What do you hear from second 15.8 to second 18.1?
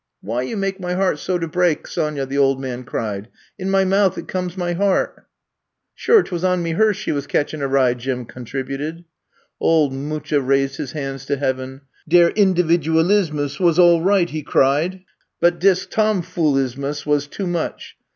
tomfoolismus was too much.